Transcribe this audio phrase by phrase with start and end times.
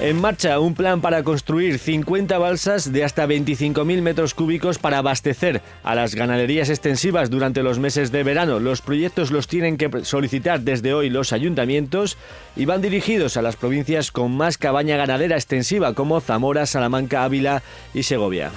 [0.00, 5.60] En marcha un plan para construir 50 balsas de hasta 25.000 metros cúbicos para abastecer
[5.82, 8.60] a las ganaderías extensivas durante los meses de verano.
[8.60, 12.16] Los proyectos los tienen que solicitar desde hoy los ayuntamientos
[12.54, 17.64] y van dirigidos a las provincias con más cabaña ganadera extensiva como Zamora, Salamanca, Ávila
[17.92, 18.52] y Segovia.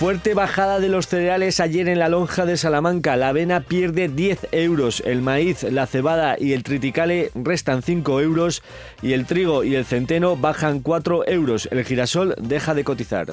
[0.00, 3.16] Fuerte bajada de los cereales ayer en la lonja de Salamanca.
[3.16, 8.62] La avena pierde 10 euros, el maíz, la cebada y el triticale restan 5 euros
[9.02, 11.68] y el trigo y el centeno bajan 4 euros.
[11.70, 13.26] El girasol deja de cotizar.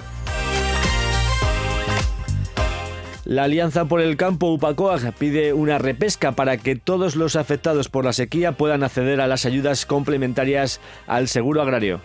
[3.24, 8.04] La Alianza por el Campo Upacoag pide una repesca para que todos los afectados por
[8.04, 12.02] la sequía puedan acceder a las ayudas complementarias al seguro agrario.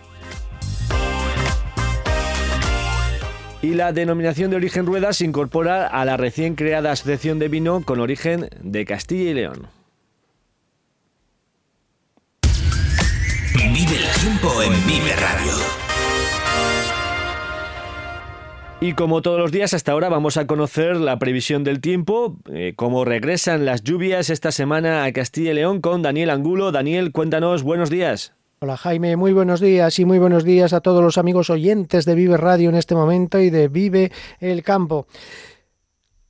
[3.62, 7.82] Y la denominación de origen rueda se incorpora a la recién creada Asociación de Vino
[7.84, 9.68] con origen de Castilla y León.
[13.54, 15.52] Vive el tiempo en Vive Radio.
[18.80, 22.72] Y como todos los días hasta ahora vamos a conocer la previsión del tiempo, eh,
[22.74, 26.72] cómo regresan las lluvias esta semana a Castilla y León con Daniel Angulo.
[26.72, 28.34] Daniel, cuéntanos, buenos días.
[28.62, 32.14] Hola Jaime, muy buenos días y muy buenos días a todos los amigos oyentes de
[32.14, 35.08] Vive Radio en este momento y de Vive el Campo.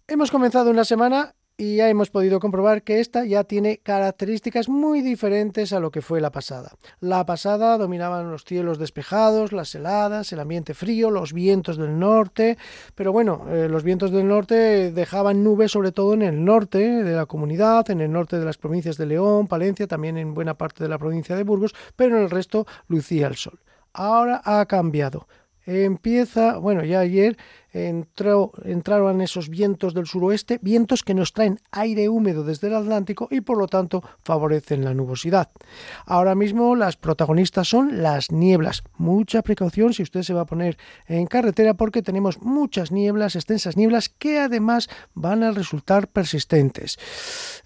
[0.08, 5.00] Hemos comenzado una semana y ya hemos podido comprobar que esta ya tiene características muy
[5.00, 6.72] diferentes a lo que fue la pasada.
[6.98, 12.58] La pasada dominaban los cielos despejados, las heladas, el ambiente frío, los vientos del norte,
[12.96, 17.14] pero bueno, eh, los vientos del norte dejaban nubes sobre todo en el norte de
[17.14, 20.82] la comunidad, en el norte de las provincias de León, Palencia, también en buena parte
[20.82, 23.60] de la provincia de Burgos, pero en el resto lucía el sol.
[23.92, 25.28] Ahora ha cambiado.
[25.64, 27.36] Empieza, bueno, ya ayer
[27.72, 33.40] entraron esos vientos del suroeste, vientos que nos traen aire húmedo desde el Atlántico y
[33.40, 35.50] por lo tanto favorecen la nubosidad.
[36.06, 38.82] Ahora mismo las protagonistas son las nieblas.
[38.96, 43.76] Mucha precaución si usted se va a poner en carretera porque tenemos muchas nieblas, extensas
[43.76, 46.98] nieblas que además van a resultar persistentes.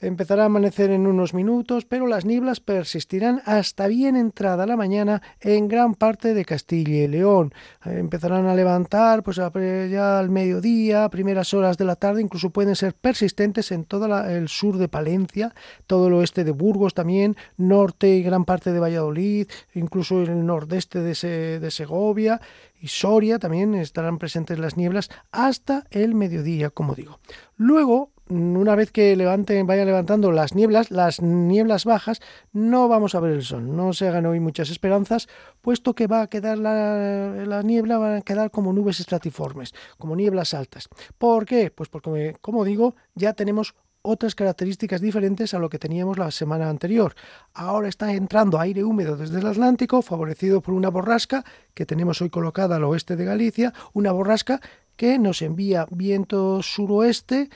[0.00, 5.22] Empezará a amanecer en unos minutos, pero las nieblas persistirán hasta bien entrada la mañana
[5.41, 7.53] en gran parte de Castilla y León.
[7.84, 9.50] Empezarán a levantar pues a
[9.99, 14.79] al mediodía, primeras horas de la tarde, incluso pueden ser persistentes en todo el sur
[14.79, 15.55] de Palencia,
[15.87, 21.01] todo el oeste de Burgos también, norte y gran parte de Valladolid, incluso el nordeste
[21.01, 22.41] de, de Segovia
[22.81, 27.19] y Soria también estarán presentes las nieblas hasta el mediodía, como digo.
[27.57, 32.20] Luego, una vez que levante, vaya levantando las nieblas, las nieblas bajas,
[32.53, 33.76] no vamos a ver el sol.
[33.76, 35.28] No se hagan hoy muchas esperanzas,
[35.60, 40.54] puesto que va a quedar la, niebla, va a quedar como nubes estratiformes, como nieblas
[40.54, 40.88] altas.
[41.19, 41.70] ¿Por qué?
[41.70, 46.69] Pues porque, como digo, ya tenemos otras características diferentes a lo que teníamos la semana
[46.69, 47.15] anterior.
[47.54, 51.44] Ahora está entrando aire húmedo desde el Atlántico, favorecido por una borrasca
[51.75, 54.60] que tenemos hoy colocada al oeste de Galicia, una borrasca
[54.97, 57.50] que nos envía viento suroeste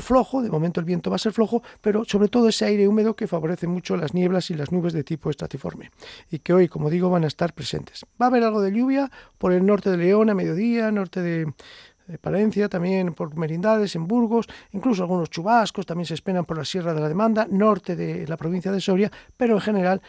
[0.00, 3.14] flojo, de momento el viento va a ser flojo, pero sobre todo ese aire húmedo
[3.14, 5.90] que favorece mucho las nieblas y las nubes de tipo estratiforme,
[6.30, 8.04] y que hoy, como digo, van a estar presentes.
[8.20, 11.52] Va a haber algo de lluvia por el norte de León a mediodía, norte de,
[12.20, 16.92] Palencia, también por Merindades, en Burgos, incluso algunos chubascos también se esperan por la Sierra
[16.92, 20.02] de la Demanda, norte de la provincia de Soria, pero en general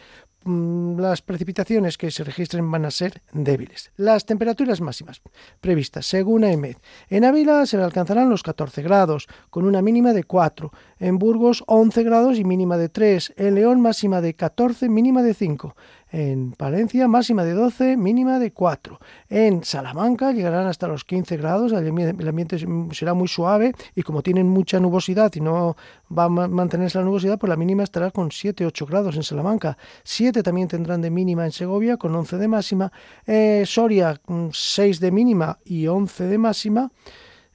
[0.44, 3.90] las precipitaciones que se registren van a ser débiles.
[3.96, 5.22] Las temperaturas máximas
[5.60, 6.76] previstas según AEMED.
[7.08, 10.70] En Ávila se alcanzarán los 14 grados, con una mínima de 4.
[10.98, 13.34] En Burgos 11 grados y mínima de 3.
[13.36, 15.74] En León máxima de 14, mínima de 5.
[16.16, 19.00] En Palencia máxima de 12, mínima de 4.
[19.30, 22.56] En Salamanca llegarán hasta los 15 grados, el ambiente
[22.92, 25.76] será muy suave y como tienen mucha nubosidad y no
[26.16, 29.76] va a mantenerse la nubosidad, pues la mínima estará con 7-8 grados en Salamanca.
[30.04, 32.92] 7 también tendrán de mínima en Segovia con 11 de máxima.
[33.26, 34.20] Eh, Soria
[34.52, 36.92] 6 de mínima y 11 de máxima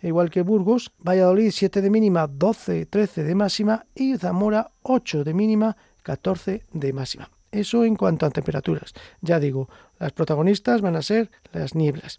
[0.02, 5.34] igual que Burgos, Valladolid 7 de mínima, 12, 13 de máxima y Zamora 8 de
[5.34, 7.38] mínima, 14 de máxima.
[7.51, 8.94] Eso en cuanto a temperaturas.
[9.22, 9.69] Ya digo,
[10.00, 12.18] las protagonistas van a ser las nieblas.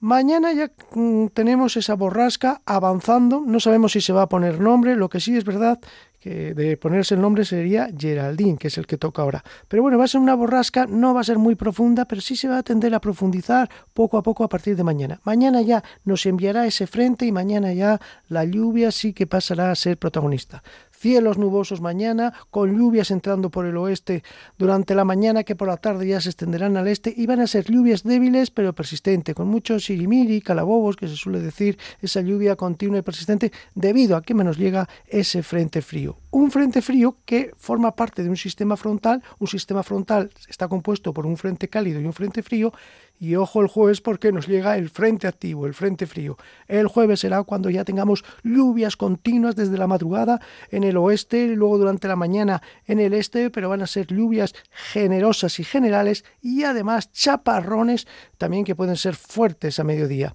[0.00, 4.96] Mañana ya mm, tenemos esa borrasca avanzando, no sabemos si se va a poner nombre,
[4.96, 5.78] lo que sí es verdad
[6.22, 9.42] que de ponerse el nombre sería Geraldine, que es el que toca ahora.
[9.66, 12.36] Pero bueno, va a ser una borrasca, no va a ser muy profunda, pero sí
[12.36, 15.20] se va a tender a profundizar poco a poco a partir de mañana.
[15.24, 19.74] Mañana ya nos enviará ese frente y mañana ya la lluvia sí que pasará a
[19.74, 20.62] ser protagonista.
[21.02, 24.22] Cielos nubosos mañana, con lluvias entrando por el oeste
[24.56, 27.48] durante la mañana que por la tarde ya se extenderán al este y van a
[27.48, 32.54] ser lluvias débiles pero persistentes, con mucho sirimiri, calabobos, que se suele decir, esa lluvia
[32.54, 36.21] continua y persistente debido a que menos llega ese frente frío.
[36.34, 41.12] Un frente frío que forma parte de un sistema frontal, un sistema frontal está compuesto
[41.12, 42.72] por un frente cálido y un frente frío
[43.20, 46.38] y ojo el jueves porque nos llega el frente activo, el frente frío.
[46.68, 50.40] El jueves será cuando ya tengamos lluvias continuas desde la madrugada
[50.70, 54.06] en el oeste, y luego durante la mañana en el este, pero van a ser
[54.06, 58.06] lluvias generosas y generales y además chaparrones
[58.38, 60.34] también que pueden ser fuertes a mediodía.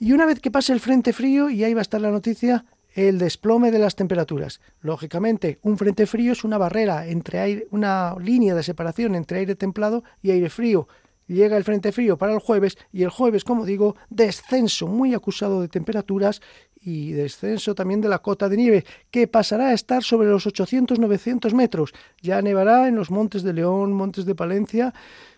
[0.00, 2.64] Y una vez que pase el frente frío, y ahí va a estar la noticia,
[2.94, 4.60] el desplome de las temperaturas.
[4.80, 9.54] Lógicamente, un frente frío es una barrera entre aire, una línea de separación entre aire
[9.54, 10.88] templado y aire frío
[11.28, 15.60] llega el frente frío para el jueves y el jueves, como digo, descenso muy acusado
[15.60, 16.40] de temperaturas
[16.80, 21.52] y descenso también de la cota de nieve, que pasará a estar sobre los 800-900
[21.52, 21.92] metros.
[22.22, 24.94] Ya nevará en los montes de León, montes de Palencia,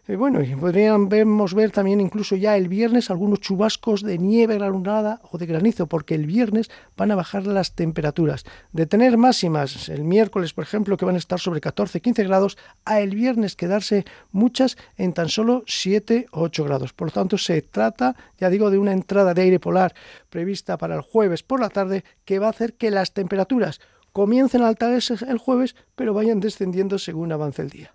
[0.06, 5.20] eh, bueno, y podríamos ver también incluso ya el viernes algunos chubascos de nieve granulada
[5.31, 8.44] o de granizo, porque el viernes van a bajar las temperaturas.
[8.73, 13.00] De tener máximas el miércoles, por ejemplo, que van a estar sobre 14-15 grados, a
[13.00, 16.93] el viernes quedarse muchas en tan solo 7 8 grados.
[16.93, 19.94] Por lo tanto, se trata, ya digo, de una entrada de aire polar
[20.31, 23.81] prevista para el jueves por la tarde que va a hacer que las temperaturas
[24.12, 27.93] comiencen a altarse el jueves, pero vayan descendiendo según avance el día.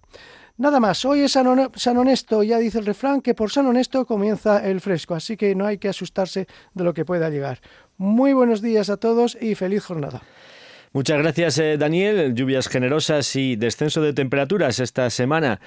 [0.57, 1.47] Nada más, hoy es San,
[1.97, 5.65] Honesto, ya dice el refrán que por San Honesto comienza el fresco, así que no
[5.65, 7.59] hay que asustarse de lo que pueda llegar.
[7.97, 10.21] Muy buenos días a todos y feliz jornada.
[10.93, 12.33] Muchas gracias, eh, Daniel.
[12.35, 15.59] Lluvias generosas y descenso de temperaturas esta semana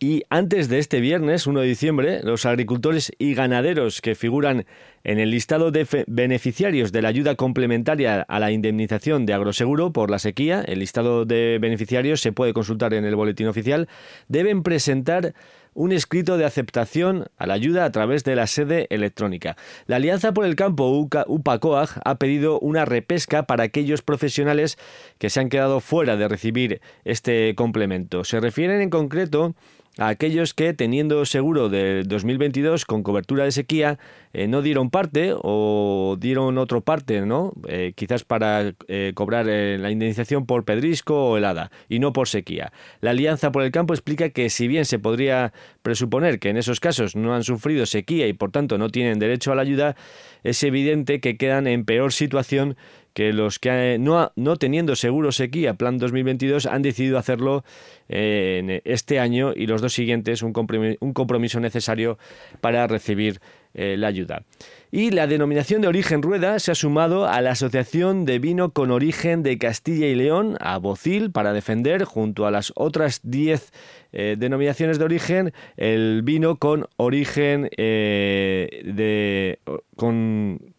[0.00, 4.64] y antes de este viernes, 1 de diciembre, los agricultores y ganaderos que figuran
[5.02, 10.10] en el listado de beneficiarios de la ayuda complementaria a la indemnización de agroseguro por
[10.10, 13.88] la sequía, el listado de beneficiarios se puede consultar en el boletín oficial,
[14.28, 15.34] deben presentar
[15.74, 19.56] un escrito de aceptación a la ayuda a través de la sede electrónica.
[19.86, 20.90] La Alianza por el Campo,
[21.26, 24.76] UPACOAG, ha pedido una repesca para aquellos profesionales
[25.18, 28.24] que se han quedado fuera de recibir este complemento.
[28.24, 29.54] Se refieren en concreto
[29.98, 33.98] a aquellos que, teniendo seguro de 2022 con cobertura de sequía,
[34.32, 37.52] eh, no dieron parte o dieron otro parte, ¿no?
[37.66, 42.72] Eh, quizás para eh, cobrar la indemnización por pedrisco o helada y no por sequía.
[43.00, 45.52] La Alianza por el Campo explica que si bien se podría
[45.82, 49.50] presuponer que en esos casos no han sufrido sequía y por tanto no tienen derecho
[49.50, 49.96] a la ayuda,
[50.44, 52.76] es evidente que quedan en peor situación
[53.18, 57.64] que los que eh, no, no teniendo seguro sequía Plan 2022 han decidido hacerlo
[58.08, 62.16] eh, en este año y los dos siguientes un compromiso, necesario
[62.60, 63.40] para recibir
[63.74, 64.44] eh, la ayuda.
[64.92, 68.92] Y la denominación de origen Rueda se ha sumado a la Asociación de Vino con
[68.92, 73.72] Origen de Castilla y León, a Bocil, para defender, junto a las otras 10
[74.12, 79.58] denominaciones de origen, el vino con origen de.
[79.96, 80.77] con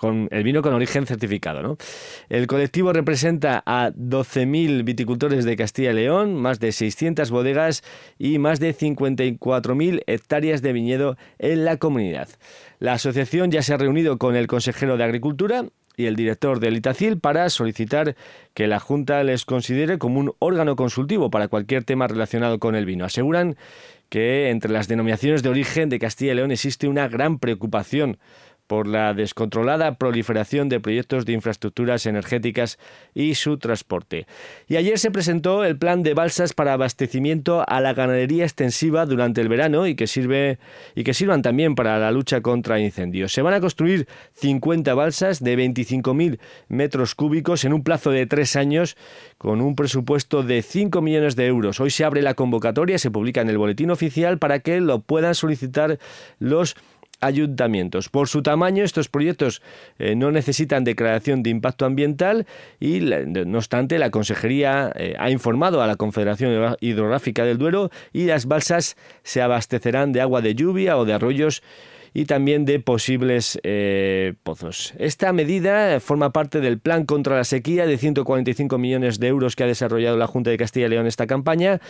[0.00, 1.60] con el vino con origen certificado.
[1.62, 1.76] ¿no?
[2.30, 7.84] El colectivo representa a 12.000 viticultores de Castilla y León, más de 600 bodegas
[8.18, 12.28] y más de 54.000 hectáreas de viñedo en la comunidad.
[12.78, 15.66] La asociación ya se ha reunido con el consejero de Agricultura
[15.98, 18.16] y el director del Itacil para solicitar
[18.54, 22.86] que la Junta les considere como un órgano consultivo para cualquier tema relacionado con el
[22.86, 23.04] vino.
[23.04, 23.56] Aseguran
[24.08, 28.18] que entre las denominaciones de origen de Castilla y León existe una gran preocupación
[28.70, 32.78] por la descontrolada proliferación de proyectos de infraestructuras energéticas
[33.14, 34.28] y su transporte.
[34.68, 39.40] Y ayer se presentó el plan de balsas para abastecimiento a la ganadería extensiva durante
[39.40, 40.60] el verano y que sirve
[40.94, 43.32] y que sirvan también para la lucha contra incendios.
[43.32, 48.54] Se van a construir 50 balsas de 25.000 metros cúbicos en un plazo de tres
[48.54, 48.96] años
[49.36, 51.80] con un presupuesto de 5 millones de euros.
[51.80, 55.34] Hoy se abre la convocatoria, se publica en el boletín oficial para que lo puedan
[55.34, 55.98] solicitar
[56.38, 56.76] los
[57.20, 58.08] ayuntamientos.
[58.08, 59.62] Por su tamaño, estos proyectos
[59.98, 62.46] eh, no necesitan declaración de impacto ambiental
[62.78, 68.24] y, no obstante, la Consejería eh, ha informado a la Confederación Hidrográfica del Duero y
[68.24, 71.62] las balsas se abastecerán de agua de lluvia o de arroyos
[72.12, 74.94] y también de posibles eh, pozos.
[74.98, 79.64] Esta medida forma parte del plan contra la sequía de 145 millones de euros que
[79.64, 81.80] ha desarrollado la Junta de Castilla y León esta campaña,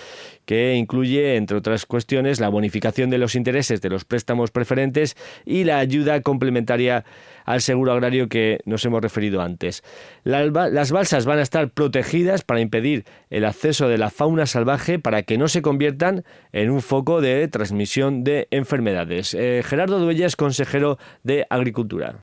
[0.44, 5.64] que incluye, entre otras cuestiones, la bonificación de los intereses de los préstamos preferentes y
[5.64, 7.04] la ayuda complementaria
[7.50, 9.83] al seguro agrario que nos hemos referido antes.
[10.23, 15.23] Las balsas van a estar protegidas para impedir el acceso de la fauna salvaje para
[15.23, 19.35] que no se conviertan en un foco de transmisión de enfermedades.
[19.35, 22.21] Eh, Gerardo Duelles, consejero de Agricultura.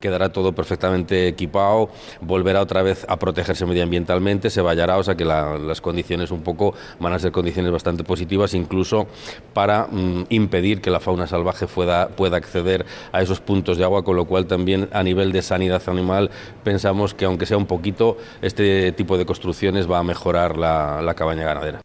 [0.00, 1.90] Quedará todo perfectamente equipado,
[2.20, 6.72] volverá otra vez a protegerse medioambientalmente, se vallará, o sea que las condiciones un poco
[7.00, 9.08] van a ser condiciones bastante positivas, incluso
[9.54, 14.04] para mm, impedir que la fauna salvaje pueda, pueda acceder a esos puntos de agua,
[14.04, 16.30] con lo cual también a nivel de sanidad animal
[16.62, 21.42] pensamos que aunque sea un poquito, este tipo de construcciones va a mejorar la cabaña
[21.42, 21.80] ganadera.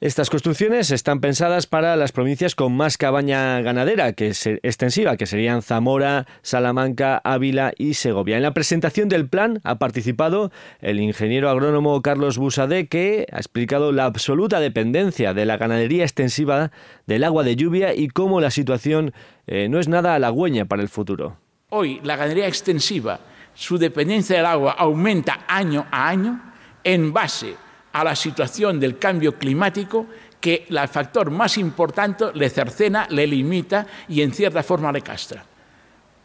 [0.00, 5.26] Estas construcciones están pensadas para las provincias con más cabaña ganadera, que es extensiva, que
[5.26, 8.38] serían Zamora, Salamanca, Ávila y Segovia.
[8.38, 13.92] En la presentación del plan ha participado el ingeniero agrónomo Carlos Busade, que ha explicado
[13.92, 16.70] la absoluta dependencia de la ganadería extensiva
[17.06, 19.12] del agua de lluvia y cómo la situación
[19.46, 21.36] eh, no es nada halagüeña para el futuro.
[21.68, 23.20] Hoy la ganadería extensiva,
[23.52, 26.40] su dependencia del agua aumenta año a año
[26.84, 27.54] en base
[27.92, 30.06] a la situación del cambio climático
[30.40, 35.44] que el factor más importante le cercena, le limita y en cierta forma le castra.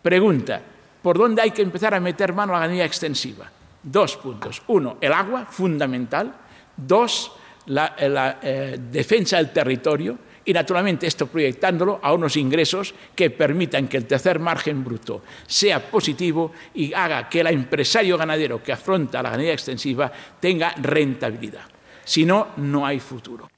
[0.02, 0.62] Pregunta,
[1.02, 3.50] ¿por dónde hay que empezar a meter mano a la ganadería extensiva?
[3.84, 4.62] Dos puntos.
[4.68, 6.34] Uno, el agua, fundamental.
[6.78, 7.32] Dos,
[7.68, 7.96] la,
[8.42, 14.06] eh, defensa del territorio y naturalmente esto proyectándolo a unos ingresos que permitan que el
[14.06, 19.54] tercer margen bruto sea positivo y haga que el empresario ganadero que afronta la ganadería
[19.54, 21.64] extensiva tenga rentabilidad.
[22.04, 23.50] Si no, no hay futuro.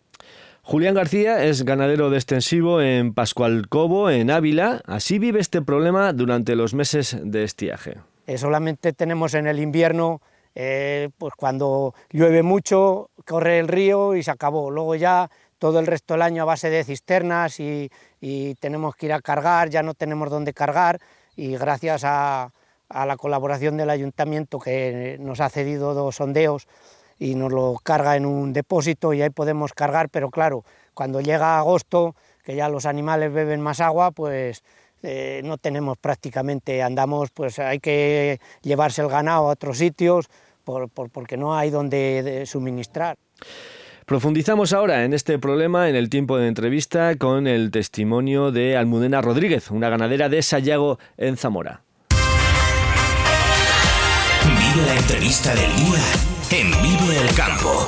[0.62, 4.82] Julián García es ganadero de extensivo en Pascual Cobo, en Ávila.
[4.86, 8.00] Así vive este problema durante los meses de estiaje.
[8.26, 10.22] Eh, solamente tenemos en el invierno,
[10.56, 14.70] eh, pues cuando llueve mucho, corre el río y se acabó.
[14.70, 15.30] Luego ya
[15.60, 17.90] todo el resto del año a base de cisternas y,
[18.60, 21.00] tenemos que ir a cargar, ya no tenemos dónde cargar
[21.36, 22.52] y gracias a,
[22.90, 26.68] la colaboración del ayuntamiento que nos ha cedido dos sondeos
[27.20, 31.60] y nos lo carga en un depósito y ahí podemos cargar, pero claro, cuando llega
[31.60, 34.64] agosto, que ya los animales beben más agua, pues
[35.04, 40.30] eh, no tenemos prácticamente, andamos, pues hay que llevarse el ganado a otros sitios
[40.64, 43.18] porque no hay donde suministrar.
[44.08, 49.20] Profundizamos ahora en este problema en el tiempo de entrevista con el testimonio de Almudena
[49.20, 51.82] Rodríguez, una ganadera de Sayago en Zamora.
[54.46, 56.00] Vive la entrevista del día
[56.52, 57.86] en Vivo el Campo.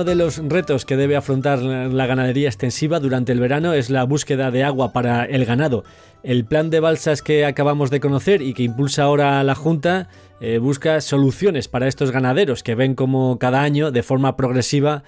[0.00, 4.04] Uno de los retos que debe afrontar la ganadería extensiva durante el verano es la
[4.04, 5.84] búsqueda de agua para el ganado.
[6.22, 10.08] El plan de balsas que acabamos de conocer y que impulsa ahora la Junta
[10.40, 15.02] eh, busca soluciones para estos ganaderos que ven como cada año, de forma progresiva,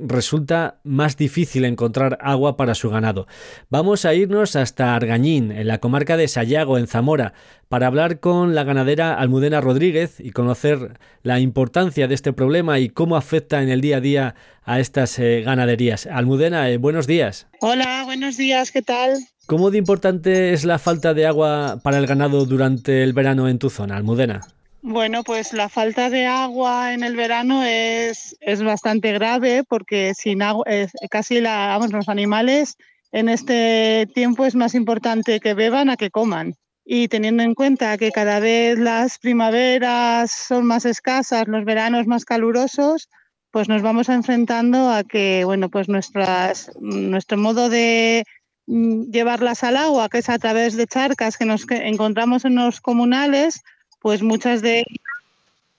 [0.00, 3.26] resulta más difícil encontrar agua para su ganado.
[3.68, 7.34] Vamos a irnos hasta Argañín, en la comarca de Sayago, en Zamora,
[7.68, 12.88] para hablar con la ganadera Almudena Rodríguez y conocer la importancia de este problema y
[12.88, 16.06] cómo afecta en el día a día a estas eh, ganaderías.
[16.06, 17.46] Almudena, buenos días.
[17.60, 19.18] Hola, buenos días, ¿qué tal?
[19.46, 23.58] ¿Cómo de importante es la falta de agua para el ganado durante el verano en
[23.58, 24.40] tu zona, Almudena?
[24.86, 30.42] Bueno, pues la falta de agua en el verano es, es bastante grave porque sin
[30.42, 30.66] agua,
[31.10, 32.76] casi la, vamos, los animales
[33.10, 36.56] en este tiempo es más importante que beban a que coman.
[36.84, 42.26] Y teniendo en cuenta que cada vez las primaveras son más escasas, los veranos más
[42.26, 43.08] calurosos,
[43.52, 48.24] pues nos vamos enfrentando a que, bueno, pues nuestras, nuestro modo de
[48.66, 52.82] mm, llevarlas al agua, que es a través de charcas que nos encontramos en los
[52.82, 53.62] comunales,
[54.04, 55.00] pues muchas de ellas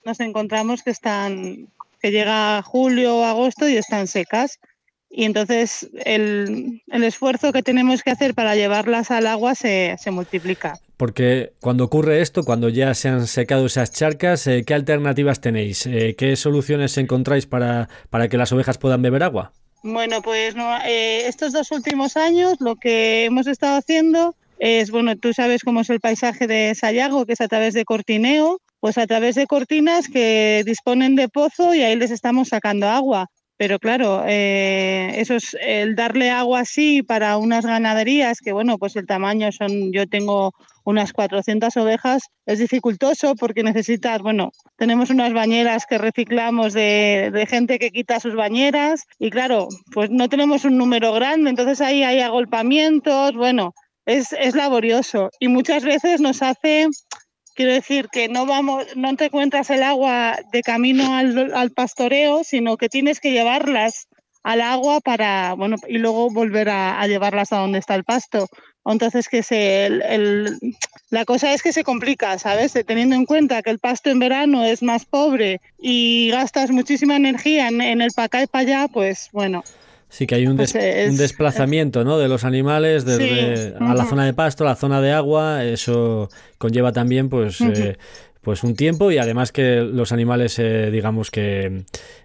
[0.04, 1.68] nos encontramos que están,
[2.00, 4.58] que llega julio o agosto y están secas.
[5.08, 10.10] Y entonces el, el, esfuerzo que tenemos que hacer para llevarlas al agua se, se,
[10.10, 10.74] multiplica.
[10.96, 15.86] Porque cuando ocurre esto, cuando ya se han secado esas charcas, eh, ¿qué alternativas tenéis?
[15.86, 19.52] Eh, ¿Qué soluciones encontráis para, para que las ovejas puedan beber agua?
[19.84, 25.16] Bueno, pues no, eh, estos dos últimos años lo que hemos estado haciendo es, bueno,
[25.16, 28.98] tú sabes cómo es el paisaje de Sayago, que es a través de cortineo, pues
[28.98, 33.28] a través de cortinas que disponen de pozo y ahí les estamos sacando agua.
[33.58, 38.96] Pero claro, eh, eso es el darle agua así para unas ganaderías que, bueno, pues
[38.96, 40.52] el tamaño son, yo tengo
[40.84, 47.46] unas 400 ovejas, es dificultoso porque necesitas, bueno, tenemos unas bañeras que reciclamos de, de,
[47.46, 52.02] gente que quita sus bañeras y claro, pues no tenemos un número grande, entonces ahí
[52.02, 53.74] hay agolpamientos, bueno,
[54.06, 56.88] es, es laborioso y muchas veces nos hace
[57.56, 62.44] Quiero decir que no vamos, no te encuentras el agua de camino al, al pastoreo,
[62.44, 64.08] sino que tienes que llevarlas
[64.42, 68.46] al agua para, bueno, y luego volver a, llevarlas a donde está el pasto.
[68.84, 70.58] Entonces, que se, el, el,
[71.08, 72.74] la cosa es que se complica, ¿sabes?
[72.86, 77.68] Teniendo en cuenta que el pasto en verano es más pobre y gastas muchísima energía
[77.68, 79.64] en, en el para acá y para allá, pues bueno,
[80.08, 82.16] Sí, que hay un, des pues es, un desplazamiento ¿no?
[82.18, 83.74] de los animales desde sí.
[83.80, 85.64] a la zona de pasto, a la zona de agua.
[85.64, 87.76] Eso conlleva también pues, uh -huh.
[87.76, 87.96] eh,
[88.46, 91.82] pues un tiempo y además que los animales, eh, digamos que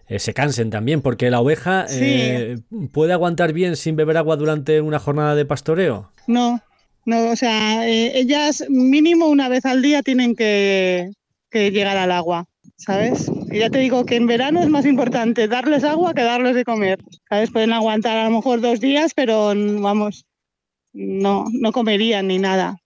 [0.08, 1.98] eh, se cansen también, porque la oveja sí.
[2.00, 2.58] Eh,
[2.94, 6.12] puede aguantar bien sin beber agua durante una jornada de pastoreo.
[6.28, 6.62] No,
[7.06, 11.10] no, o sea, ellas mínimo una vez al día tienen que,
[11.50, 12.46] que llegar al agua.
[12.82, 13.32] ¿Sabes?
[13.52, 16.66] Y ya te digo que en verano es más importante darles agua que darles de
[16.66, 17.52] comer, ¿sabes?
[17.52, 20.26] Pueden aguantar a lo mejor dos días, pero vamos,
[20.92, 22.78] no, no comerían ni nada.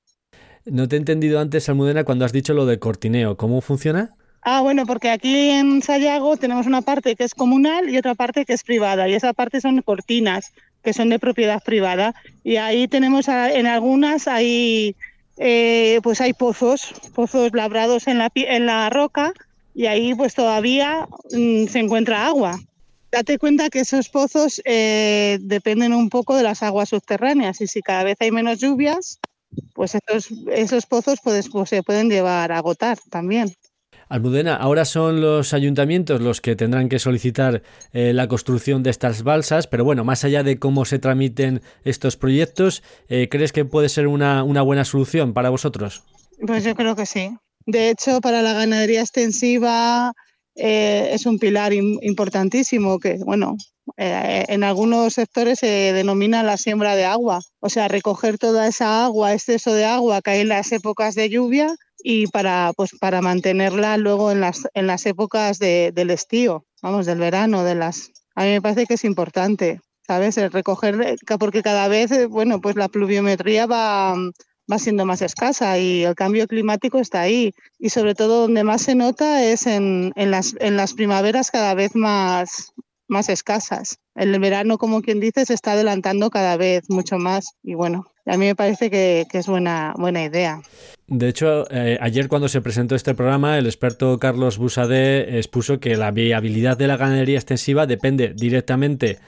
[0.65, 3.37] No te he entendido antes, Almudena, cuando has dicho lo de cortineo.
[3.37, 4.15] ¿Cómo funciona?
[4.41, 8.45] Ah, bueno, porque aquí en Sayago tenemos una parte que es comunal y otra parte
[8.45, 9.07] que es privada.
[9.07, 12.15] Y esa parte son cortinas, que son de propiedad privada.
[12.43, 14.95] Y ahí tenemos, en algunas, hay,
[15.37, 19.33] eh, pues hay pozos, pozos labrados en la, en la roca
[19.75, 22.57] y ahí pues todavía mmm, se encuentra agua.
[23.11, 27.81] Date cuenta que esos pozos eh, dependen un poco de las aguas subterráneas y si
[27.81, 29.19] cada vez hay menos lluvias,
[29.73, 33.53] pues esos, esos pozos pues, pues, se pueden llevar a agotar también.
[34.07, 39.23] Almudena, ahora son los ayuntamientos los que tendrán que solicitar eh, la construcción de estas
[39.23, 43.89] balsas, pero bueno, más allá de cómo se tramiten estos proyectos, eh, ¿crees que puede
[43.89, 46.03] ser una, una buena solución para vosotros?
[46.45, 47.35] Pues yo creo que sí.
[47.65, 50.13] De hecho, para la ganadería extensiva
[50.55, 53.55] eh, es un pilar importantísimo que, bueno,
[53.97, 59.05] eh, en algunos sectores se denomina la siembra de agua, o sea, recoger toda esa
[59.05, 63.21] agua, exceso de agua que hay en las épocas de lluvia y para, pues, para
[63.21, 68.11] mantenerla luego en las, en las épocas de, del estío, vamos, del verano, de las...
[68.35, 70.37] A mí me parece que es importante, ¿sabes?
[70.37, 74.15] El recoger, porque cada vez, bueno, pues la pluviometría va
[74.71, 77.53] va siendo más escasa y el cambio climático está ahí.
[77.79, 81.73] Y sobre todo donde más se nota es en, en, las, en las primaveras cada
[81.73, 82.73] vez más,
[83.07, 83.99] más escasas.
[84.15, 87.55] El verano, como quien dice, se está adelantando cada vez mucho más.
[87.63, 90.61] Y bueno, a mí me parece que, que es buena, buena idea.
[91.07, 95.97] De hecho, eh, ayer cuando se presentó este programa, el experto Carlos Busadé expuso que
[95.97, 99.19] la viabilidad de la ganadería extensiva depende directamente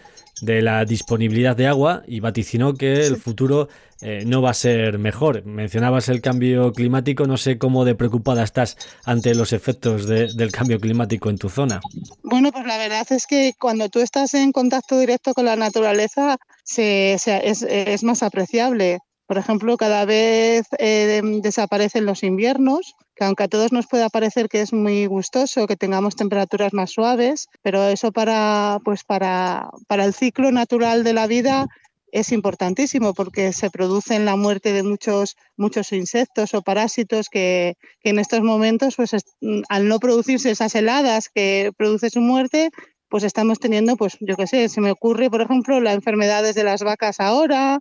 [0.41, 3.67] de la disponibilidad de agua y vaticinó que el futuro
[4.01, 5.43] eh, no va a ser mejor.
[5.45, 10.51] Mencionabas el cambio climático, no sé cómo de preocupada estás ante los efectos de, del
[10.51, 11.81] cambio climático en tu zona.
[12.23, 16.37] Bueno, pues la verdad es que cuando tú estás en contacto directo con la naturaleza
[16.63, 18.99] se, se, es, es más apreciable.
[19.27, 24.47] Por ejemplo, cada vez eh, desaparecen los inviernos, que aunque a todos nos pueda parecer
[24.47, 30.05] que es muy gustoso que tengamos temperaturas más suaves, pero eso para, pues para, para
[30.05, 31.67] el ciclo natural de la vida
[32.11, 38.11] es importantísimo porque se produce la muerte de muchos, muchos insectos o parásitos que, que
[38.11, 39.23] en estos momentos, pues, es,
[39.67, 42.69] al no producirse esas heladas que produce su muerte,
[43.09, 46.63] pues estamos teniendo, pues yo qué sé, se me ocurre, por ejemplo, las enfermedades de
[46.63, 47.79] las vacas ahora,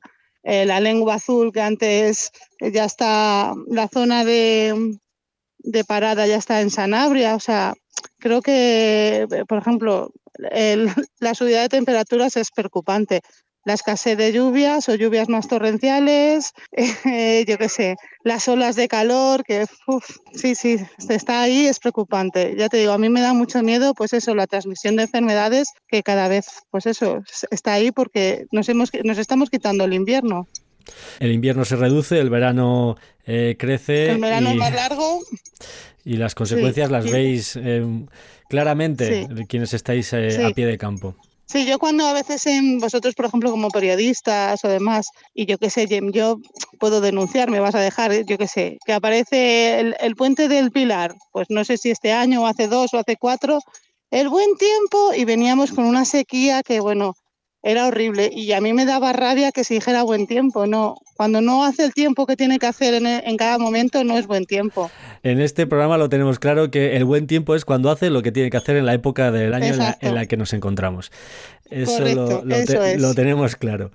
[0.48, 2.30] eh, la lengua azul que antes
[2.60, 4.96] ya está, la zona de,
[5.58, 7.74] de parada ya está en Sanabria, o sea,
[8.18, 10.12] creo que, por ejemplo,
[11.18, 13.22] la subida de temperaturas es preocupante.
[13.66, 16.52] La escasez de lluvias o lluvias más torrenciales,
[17.04, 19.66] eh, yo qué sé, las olas de calor, que
[20.32, 20.76] sí, sí,
[21.08, 22.54] está ahí, es preocupante.
[22.56, 25.72] Ya te digo, a mí me da mucho miedo, pues eso, la transmisión de enfermedades
[25.88, 30.46] que cada vez, pues eso, está ahí porque nos, hemos, nos estamos quitando el invierno.
[31.18, 34.12] El invierno se reduce, el verano eh, crece.
[34.12, 35.18] El verano es más largo.
[36.04, 37.84] Y las consecuencias las veis eh,
[38.48, 41.16] claramente quienes estáis a pie de campo.
[41.48, 45.58] Sí, yo cuando a veces en vosotros, por ejemplo, como periodistas o demás, y yo
[45.58, 46.38] qué sé, yo
[46.80, 51.14] puedo denunciar, me vas a dejar, yo qué sé, que aparece el, puente del Pilar,
[51.30, 53.60] pues no sé si este año o hace dos o hace cuatro,
[54.10, 57.14] el buen tiempo y veníamos con una sequía que, bueno,
[57.62, 60.66] era horrible y a mí me daba rabia que se dijera buen tiempo.
[60.66, 64.26] No, cuando no hace el tiempo que tiene que hacer en, cada momento no es
[64.26, 64.90] buen tiempo.
[65.26, 68.30] En este programa lo tenemos claro que el buen tiempo es cuando hace lo que
[68.30, 71.10] tiene que hacer en la época del año en la, que nos encontramos.
[71.68, 73.90] Eso, lo, tenemos claro.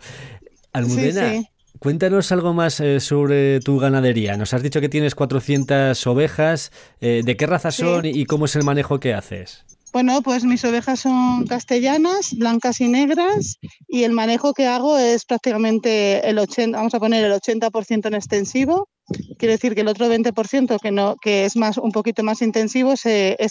[0.73, 1.41] Almudena,
[1.79, 4.35] Cuéntanos algo más eh, sobre tu ganadería.
[4.35, 6.73] Nos has dicho que tienes 400 ovejas.
[6.99, 9.63] Eh, ¿De qué raza son y cómo es el manejo que haces?
[9.93, 13.57] Bueno, pues mis ovejas son castellanas, blancas y negras,
[13.89, 18.13] y el manejo que hago es prácticamente el 80, vamos a poner el 80% en
[18.13, 18.89] extensivo.
[19.37, 22.93] Quiere decir que el otro 20% que no, que es más un poquito más intensivo,
[22.93, 23.05] es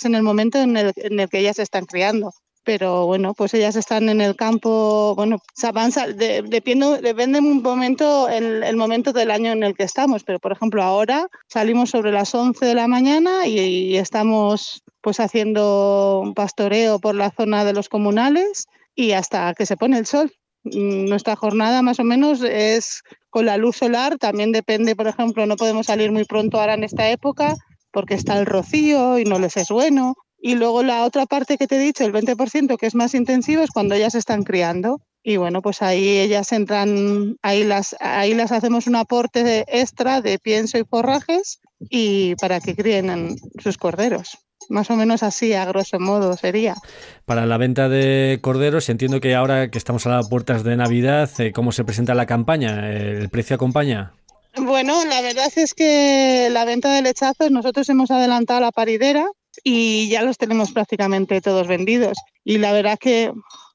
[0.04, 2.32] en el momento en el, en el que ellas se están criando
[2.62, 8.28] pero bueno, pues ellas están en el campo, bueno, se avanza, depende, depende un momento,
[8.28, 12.12] el, el, momento del año en el que estamos, pero por ejemplo ahora salimos sobre
[12.12, 17.72] las 11 de la mañana y estamos pues haciendo un pastoreo por la zona de
[17.72, 20.32] los comunales y hasta que se pone el sol.
[20.64, 25.46] Mm, nuestra jornada más o menos es con la luz solar, también depende, por ejemplo,
[25.46, 27.54] no podemos salir muy pronto ahora en esta época
[27.92, 30.14] porque está el rocío y no les es bueno.
[30.42, 33.62] Y luego la otra parte que te he dicho, el 20% que es más intensivo,
[33.62, 35.00] es cuando ellas están criando.
[35.22, 40.38] Y bueno, pues ahí ellas entran, ahí las, ahí las hacemos un aporte extra de
[40.38, 44.38] pienso y forrajes y para que críen sus corderos.
[44.70, 46.76] Más o menos así, a grosso modo, sería.
[47.26, 51.28] Para la venta de corderos, entiendo que ahora que estamos a las puertas de Navidad,
[51.38, 52.88] eh, ¿cómo se presenta la campaña?
[52.88, 54.12] ¿El precio acompaña?
[54.56, 59.26] Bueno, la verdad es que la venta de lechazos, nosotros hemos adelantado la paridera
[59.64, 62.16] y ya los tenemos prácticamente todos vendidos.
[62.44, 63.32] Y la verdad que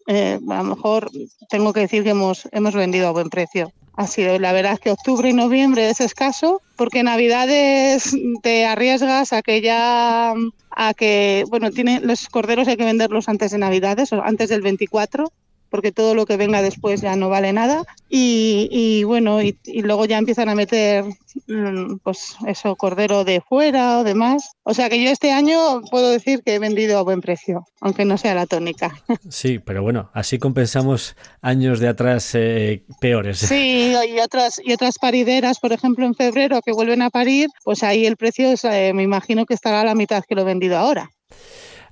[0.07, 1.11] eh, a lo mejor
[1.49, 3.71] tengo que decir que hemos, hemos vendido a buen precio.
[3.97, 9.41] Ha sido, la verdad que octubre y noviembre es escaso, porque Navidades te arriesgas a
[9.41, 10.33] que ya,
[10.71, 14.61] a que, bueno, tiene, los corderos hay que venderlos antes de Navidades o antes del
[14.61, 15.31] 24,
[15.75, 17.83] porque todo lo que venga después ya no vale nada.
[18.07, 21.03] Y, bueno, y, luego ya empiezan a meter,
[21.47, 24.51] mm, pues eso, cordero de fuera o demás.
[24.63, 28.05] O sea que yo este año puedo decir que he vendido a buen precio, aunque
[28.05, 28.95] no sea la tónica.
[29.29, 33.39] Sí, pero bueno, así compensamos años de atrás eh, peores.
[33.39, 37.83] Sí, y otras, y otras parideras, por ejemplo, en febrero que vuelven a parir, pues
[37.83, 40.77] ahí el precio eh, me imagino que estará a la mitad que lo he vendido
[40.77, 41.09] ahora.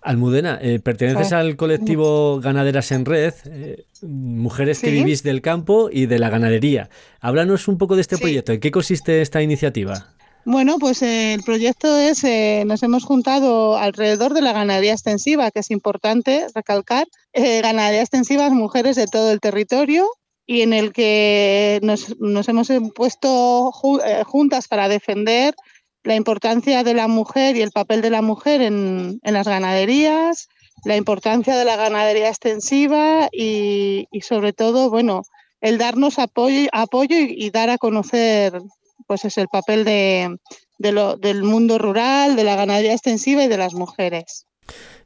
[0.04, 6.08] Almudena, eh, perteneces al colectivo Ganaderas en Red, eh, mujeres que vivís del campo y
[6.08, 6.90] de la ganadería.
[7.22, 8.52] Háblanos un poco de este proyecto.
[8.52, 10.14] ¿En qué consiste esta iniciativa?
[10.46, 12.26] Bueno, pues eh, el proyecto es,
[12.66, 18.98] nos hemos juntado alrededor de la ganadería extensiva, que es importante recalcar, ganadería extensiva, mujeres
[18.98, 20.08] de todo el territorio
[20.46, 25.56] y en el que nos, nos hemos puesto juntas para defender
[26.04, 30.50] la importancia de la mujer y el papel de la mujer en, las ganaderías,
[30.86, 35.24] la importancia de la ganadería extensiva y, sobre todo, bueno,
[35.62, 38.62] el darnos apoyo, apoyo y, dar a conocer
[39.08, 40.38] pues es el papel de,
[40.80, 44.46] lo, del mundo rural, de la ganadería extensiva y de las mujeres.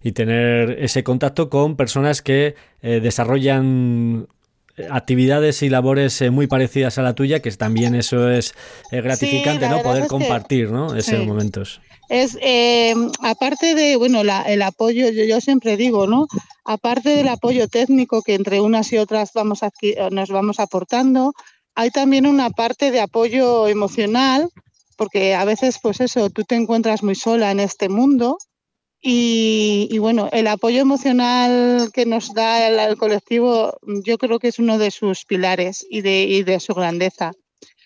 [0.02, 4.28] Y tener ese contacto con personas que eh, desarrollan
[4.90, 8.54] actividades y labores eh, muy parecidas a la tuya, que también eso es
[8.92, 9.82] eh, gratificante, ¿no?
[9.82, 10.96] Poder compartir, ¿no?
[10.96, 11.82] Esos momentos.
[12.10, 16.28] Es, eh, aparte de, bueno, el apoyo, yo, siempre digo, ¿no?
[16.64, 19.62] Aparte del apoyo técnico que entre unas y otras vamos
[20.12, 21.34] nos vamos aportando,
[21.76, 24.50] hay también una parte de apoyo emocional,
[24.96, 28.38] porque a veces, pues eso, tú te encuentras muy sola en este mundo
[29.02, 34.78] y, bueno, el apoyo emocional que nos da el, colectivo yo creo que es uno
[34.78, 37.32] de sus pilares y de, de su grandeza.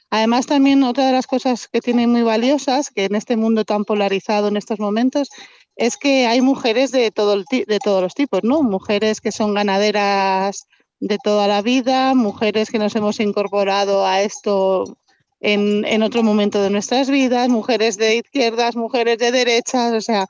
[0.09, 3.85] Además, también otra de las cosas que tiene muy valiosas, que en este mundo tan
[3.85, 5.29] polarizado en estos momentos,
[5.75, 8.61] es que hay mujeres de, todo de todos los tipos, ¿no?
[8.61, 10.67] Mujeres que son ganaderas
[10.99, 14.97] de toda la vida, mujeres que nos hemos incorporado a esto
[15.39, 20.27] en, en otro momento de nuestras vidas, mujeres de izquierdas, mujeres de derechas, o sea,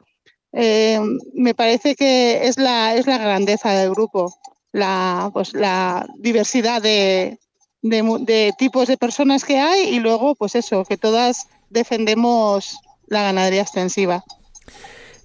[0.53, 0.99] eh,
[1.33, 4.33] me parece que es la, es la grandeza del grupo.
[4.73, 7.39] la, pues, la diversidad de,
[7.81, 13.61] de, tipos de personas que hay y luego, pues eso, que todas defendemos la ganadería
[13.61, 14.23] extensiva.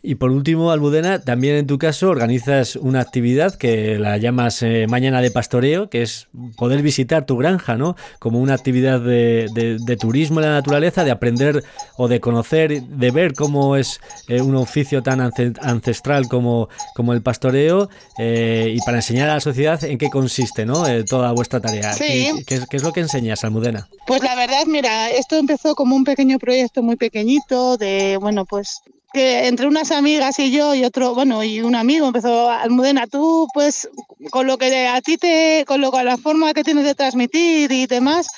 [0.07, 4.87] Y por último, Almudena, también en tu caso organizas una actividad que la llamas eh,
[4.89, 7.97] Mañana de Pastoreo, que es poder visitar tu granja, ¿no?
[8.21, 11.65] Como una actividad de, turismo en la naturaleza, de aprender
[11.97, 17.23] o de conocer, de ver cómo es eh, un oficio tan ancestral como, como el
[17.23, 20.85] pastoreo eh, y para enseñar a la sociedad en qué consiste, ¿no?
[21.07, 21.93] toda vuestra tarea.
[21.99, 23.89] ¿Qué, qué, es lo que enseñas, Almudena?
[24.07, 28.83] Pues la verdad, mira, esto empezó como un pequeño proyecto muy pequeñito de, bueno, pues
[29.13, 33.47] que entre unas amigas y yo y otro, bueno, y un amigo empezó, Almudena, tú
[33.55, 33.89] pues
[34.31, 37.73] con lo que a ti te, con, lo, con la forma que tienes de transmitir
[37.73, 38.29] y demás,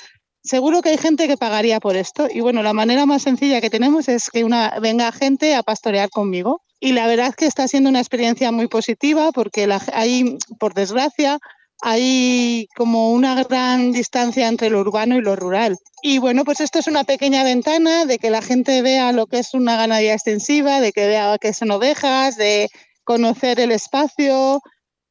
[0.43, 2.27] seguro que hay gente que pagaría por esto.
[2.31, 6.09] Y bueno, la manera más sencilla que tenemos es que una, venga gente a pastorear
[6.09, 6.61] conmigo.
[6.79, 11.39] Y la verdad que está siendo una experiencia muy positiva porque la, hay, por desgracia,
[11.81, 15.77] hay como una gran distancia entre lo urbano y lo rural.
[16.01, 19.39] Y bueno, pues esto es una pequeña ventana de que la gente vea lo que
[19.39, 22.69] es una ganadería extensiva, de que vea qué son ovejas, de
[23.03, 24.61] conocer el espacio.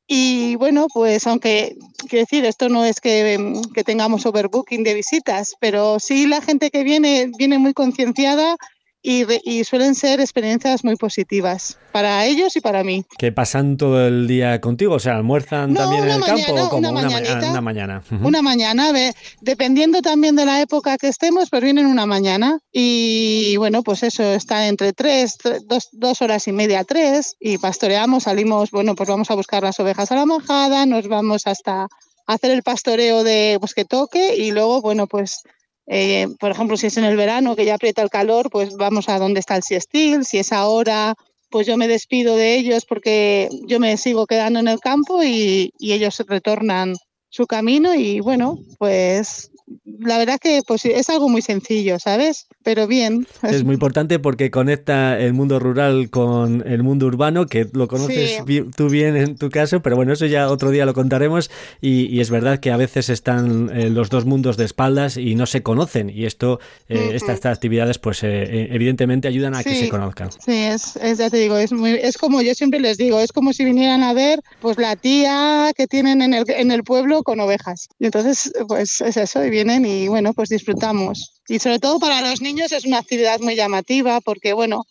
[0.06, 1.76] Y bueno, pues aunque,
[2.08, 6.70] quiero decir, esto no es que, que tengamos overbooking de visitas, pero sí la gente
[6.70, 8.56] que viene viene muy concienciada
[9.02, 13.04] y, suelen ser experiencias muy positivas para ellos y para mí.
[13.18, 14.94] ¿Que pasan todo el día contigo?
[14.94, 18.02] O sea, ¿almuerzan también en el campo o como una, una, mañana?
[18.22, 18.92] Una mañana,
[19.40, 24.22] dependiendo también de la época que estemos, pues vienen una mañana y bueno, pues eso,
[24.22, 29.30] está entre tres, dos, dos horas y media, tres y pastoreamos, salimos, bueno, pues vamos
[29.30, 31.88] a buscar las ovejas a la majada, nos vamos hasta
[32.26, 35.42] hacer el pastoreo de pues que toque y luego, bueno, pues
[35.88, 39.08] eh, por ejemplo, si es en el verano que ya aprieta el calor, pues vamos
[39.08, 40.24] a donde está el siestil.
[40.24, 41.14] Si es ahora,
[41.50, 45.72] pues yo me despido de ellos porque yo me sigo quedando en el campo y,
[45.78, 46.94] y ellos retornan
[47.30, 49.50] su camino y bueno, pues
[49.98, 52.46] la verdad que pues, es algo muy sencillo, ¿sabes?
[52.62, 53.26] Pero bien.
[53.42, 58.42] Es muy importante porque conecta el mundo rural con el mundo urbano, que lo conoces
[58.76, 62.30] tú bien en tu caso, pero bueno, eso ya otro día lo contaremos y, es
[62.30, 66.10] verdad que a veces están eh, los dos mundos de espaldas y no se conocen
[66.10, 66.58] y esto,
[66.88, 70.30] eh, estas, actividades pues eh, evidentemente ayudan a que se conozcan.
[70.32, 73.52] Sí, es, ya te digo, es, muy, es como yo siempre les digo, es como
[73.52, 77.38] si vinieran a ver pues la tía que tienen en el, en el pueblo con
[77.40, 77.88] ovejas.
[77.98, 81.42] Y entonces pues es eso, y vienen y bueno, pues disfrutamos.
[81.48, 84.84] Y sobre todo para los niños es una actividad muy llamativa porque bueno,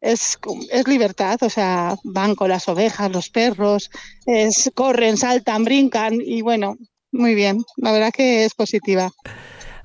[0.00, 0.38] es,
[0.70, 3.90] es libertad, o sea, van con las ovejas, los perros,
[4.26, 6.76] es, corren, saltan, brincan y bueno,
[7.12, 9.10] muy bien, la verdad que es positiva.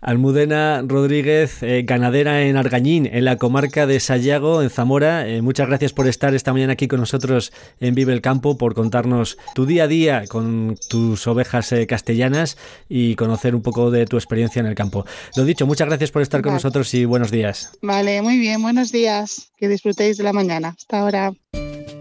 [0.02, 5.28] Almudena Rodríguez, eh, ganadera en Argañín, en la comarca de Sayago, en Zamora.
[5.28, 8.74] Eh, muchas gracias por estar esta mañana aquí con nosotros en Vive el Campo, por
[8.74, 12.58] contarnos tu día a día con tus ovejas eh, castellanas
[12.90, 15.06] y conocer un poco de tu experiencia en el campo.
[15.36, 17.78] Lo dicho, muchas gracias por estar con nosotros y buenos días.
[17.84, 19.52] Vale, muy bien, buenos días.
[19.56, 20.74] Que disfrutéis de la mañana.
[20.76, 21.32] Hasta ahora.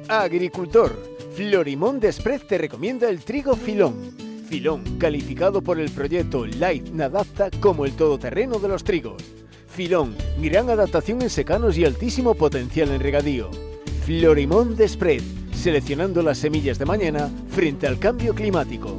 [0.08, 0.98] Agricultor,
[1.36, 7.86] Florimón Desprez te recomienda el trigo filón Filón, calificado por el proyecto Light Nadapta como
[7.86, 9.22] el todoterreno de los trigos.
[9.68, 13.48] Filón, gran adaptación en secanos y altísimo potencial en regadío.
[14.04, 15.22] Florimón de Spread,
[15.54, 18.98] seleccionando las semillas de mañana frente al cambio climático.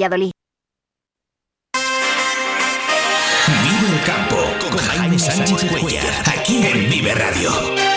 [3.63, 7.90] Vive el campo con Jaime Sánchez Cuellar, aquí en Vive Radio.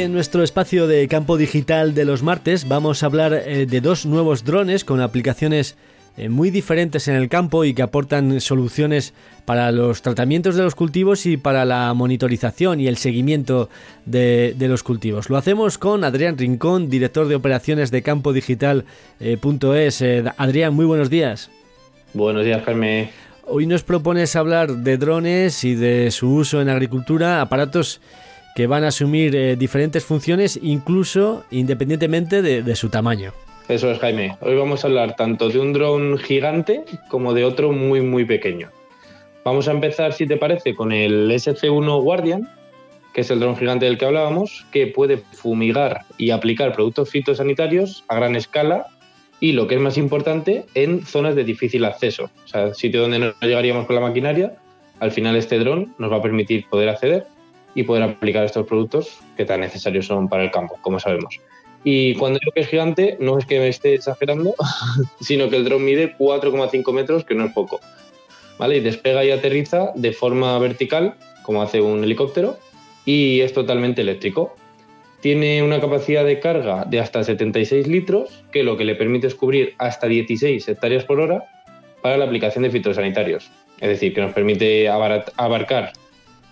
[0.00, 3.82] Hoy en nuestro espacio de campo digital de los martes vamos a hablar eh, de
[3.82, 5.76] dos nuevos drones con aplicaciones
[6.16, 9.12] eh, muy diferentes en el campo y que aportan soluciones
[9.44, 13.68] para los tratamientos de los cultivos y para la monitorización y el seguimiento
[14.06, 15.28] de, los cultivos.
[15.28, 20.00] Lo hacemos con Adrián Rincón, director de operaciones de campodigital.es.
[20.00, 21.50] Eh, Adrián, muy buenos días.
[22.14, 23.10] Buenos días, Jaime.
[23.46, 28.00] Hoy nos propones hablar de drones y de su uso en agricultura, aparatos
[28.60, 33.32] que van a asumir eh, diferentes funciones, incluso independientemente de, su tamaño.
[33.68, 34.36] Eso es, Jaime.
[34.42, 38.68] Hoy vamos a hablar tanto de un dron gigante como de otro muy, muy pequeño.
[39.46, 42.50] Vamos a empezar, si te parece, con el SC1 Guardian,
[43.14, 48.04] que es el dron gigante del que hablábamos, que puede fumigar y aplicar productos fitosanitarios
[48.08, 48.88] a gran escala
[49.40, 52.28] y, lo que es más importante, en zonas de difícil acceso.
[52.44, 54.52] O sea, sitio donde no llegaríamos con la maquinaria,
[54.98, 57.26] al final este dron nos va a permitir poder acceder
[57.74, 61.40] y poder aplicar estos productos que tan necesarios son para el campo, como sabemos.
[61.82, 64.54] Y cuando digo que es gigante, no es que me esté exagerando,
[65.20, 67.80] sino que el dron mide 4,5 metros, que no es poco.
[68.58, 68.76] ¿Vale?
[68.76, 72.58] Y despega y aterriza de forma vertical, como hace un helicóptero,
[73.06, 74.54] y es totalmente eléctrico.
[75.20, 79.34] Tiene una capacidad de carga de hasta 76 litros, que lo que le permite es
[79.34, 81.44] cubrir hasta 16 hectáreas por hora
[82.02, 83.50] para la aplicación de fitosanitarios.
[83.80, 85.92] Es decir, que nos permite abarcar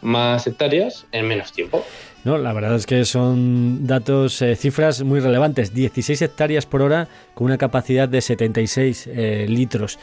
[0.02, 1.84] más hectáreas en menos tiempo.
[2.24, 5.72] No, la verdad es que son datos, eh, cifras muy relevantes.
[5.72, 9.98] 16 hectáreas por hora con una capacidad de 76 eh, litros.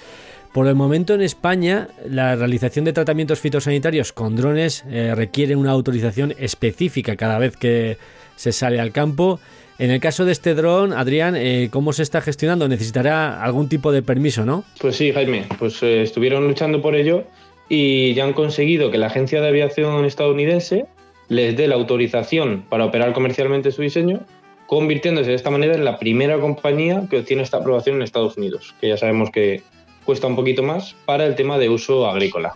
[0.53, 5.71] Por el momento en España, la realización de tratamientos fitosanitarios con drones eh, requiere una
[5.71, 7.97] autorización específica cada vez que
[8.37, 9.41] se sale al campo.
[9.77, 11.35] En el caso de este dron, Adrián,
[11.69, 12.69] ¿cómo se está gestionando?
[12.69, 14.63] Necesitará algún tipo de permiso, ¿no?
[14.79, 17.25] Pues sí, Jaime, pues estuvieron luchando por ello
[17.69, 20.85] y ya han conseguido que la Agencia de Aviación estadounidense
[21.27, 24.21] les dé la autorización para operar comercialmente su diseño,
[24.67, 28.75] convirtiéndose de esta manera en la primera compañía que obtiene esta aprobación en Estados Unidos,
[28.79, 29.63] que ya sabemos que
[30.05, 32.53] cuesta un poquito más para el tema de uso agrícola.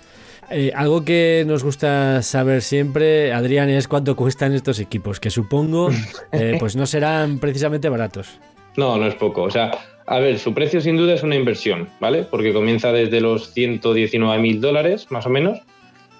[0.52, 5.90] Eh, algo que nos gusta saber siempre, Adrián, es cuánto cuestan estos equipos, que supongo
[6.32, 8.40] eh, pues no serán precisamente baratos.
[8.76, 9.44] No, no es poco.
[9.44, 9.72] O sea,
[10.10, 12.24] a ver, su precio sin duda es una inversión, ¿vale?
[12.24, 15.60] Porque comienza desde los 119 mil dólares, más o menos,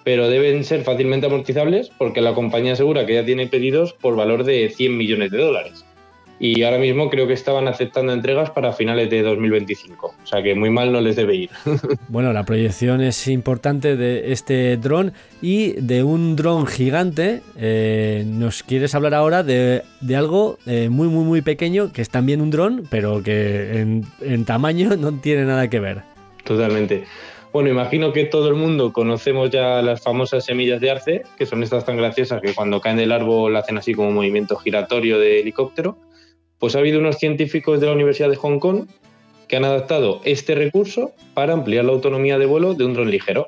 [0.04, 4.44] pero deben ser fácilmente amortizables porque la compañía asegura que ya tiene pedidos por valor
[4.44, 5.86] de 100 millones de dólares
[6.40, 10.16] y ahora mismo creo que estaban aceptando entregas para finales de 2025.
[10.24, 11.50] O sea que muy mal no les debe ir.
[12.08, 17.42] bueno, la proyección es importante de este dron y de un dron gigante.
[17.58, 19.84] Eh, nos quieres hablar ahora de,
[20.16, 24.46] algo eh, muy, muy, muy pequeño, que es también un dron, pero que en, en
[24.46, 26.04] tamaño no tiene nada que ver.
[26.46, 27.04] Totalmente.
[27.52, 31.64] Bueno, imagino que todo el mundo conocemos ya las famosas semillas de arce, que son
[31.64, 35.40] estas tan graciosas que cuando caen del árbol hacen así como un movimiento giratorio de
[35.40, 35.98] helicóptero.
[36.60, 38.86] Pues ha habido unos científicos de la Universidad de Hong Kong
[39.48, 43.48] que han adaptado este recurso para ampliar la autonomía de vuelo de un dron ligero.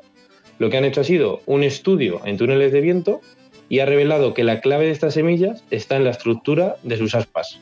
[0.58, 3.22] Lo que han hecho ha sido un estudio en túneles de viento
[3.70, 7.14] y ha revelado que la clave de estas semillas está en la estructura de sus
[7.16, 7.60] aspas.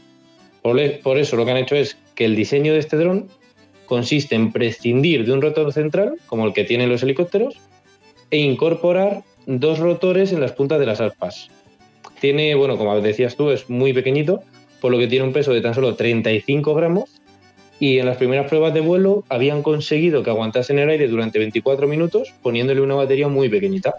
[0.61, 3.27] Por, eso lo que han hecho es que el diseño de este dron
[3.85, 7.55] consiste en prescindir de un rotor central, como el que tienen los helicópteros,
[8.31, 11.49] e incorporar dos rotores en las puntas de las aspas.
[12.19, 14.43] Tiene, bueno, como decías tú, es muy pequeñito,
[14.81, 17.09] por lo que tiene un peso de tan solo 35 gramos
[17.79, 21.39] y en las primeras pruebas de vuelo habían conseguido que aguantase en el aire durante
[21.39, 23.93] 24 minutos poniéndole una batería muy pequeñita.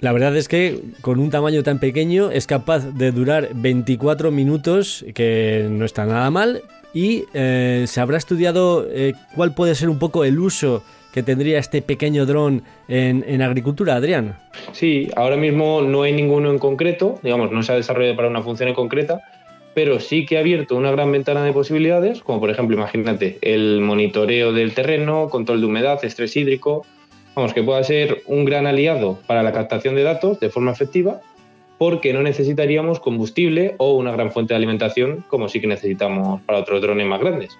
[0.00, 5.04] La verdad es que con un tamaño tan pequeño es capaz de durar 24 minutos,
[5.14, 6.62] que no está nada mal,
[6.92, 11.58] y eh, se habrá estudiado eh, cuál puede ser un poco el uso que tendría
[11.58, 14.36] este pequeño dron en, en, agricultura, Adrián.
[14.72, 18.42] Sí, ahora mismo no hay ninguno en concreto, digamos, no se ha desarrollado para una
[18.42, 19.22] función en concreta,
[19.76, 23.82] pero sí que ha abierto una gran ventana de posibilidades, como por ejemplo, imagínate, el
[23.82, 26.86] monitoreo del terreno, control de humedad, estrés hídrico,
[27.34, 31.20] vamos, que pueda ser un gran aliado para la captación de datos de forma efectiva,
[31.76, 36.60] porque no necesitaríamos combustible o una gran fuente de alimentación como sí que necesitamos para
[36.60, 37.58] otros drones más grandes.